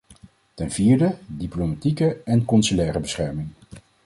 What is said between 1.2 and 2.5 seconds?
diplomatieke en